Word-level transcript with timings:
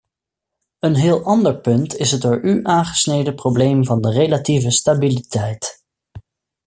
Een 0.79 0.95
heel 0.95 1.23
ander 1.23 1.57
punt 1.57 1.95
is 1.95 2.11
het 2.11 2.21
door 2.21 2.41
u 2.41 2.59
aangesneden 2.63 3.35
probleem 3.35 3.85
van 3.85 4.01
de 4.01 4.11
relatieve 4.11 4.71
stabiliteit. 4.71 5.83